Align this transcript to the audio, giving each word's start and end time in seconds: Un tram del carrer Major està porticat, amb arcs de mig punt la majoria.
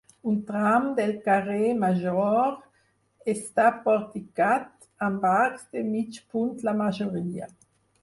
Un 0.29 0.37
tram 0.45 0.87
del 0.99 1.11
carrer 1.27 1.67
Major 1.83 3.29
està 3.35 3.69
porticat, 3.85 4.69
amb 5.11 5.31
arcs 5.37 5.71
de 5.77 5.89
mig 5.95 6.23
punt 6.35 6.53
la 6.71 6.79
majoria. 6.85 7.57